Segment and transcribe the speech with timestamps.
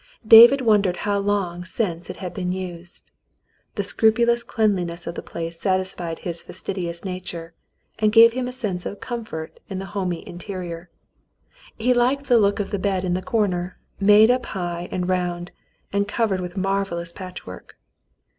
[0.27, 3.11] David wondered how long since it had been used.
[3.75, 7.53] The scru pulous cleanliness of the place satisfied his fastidious nature,
[7.99, 10.89] and gave him a sense of comfort in the homely interior.
[11.77, 15.51] He liked the look of the bed in the corner, made up high and round,
[15.93, 17.77] and covered with marvellous patchwork.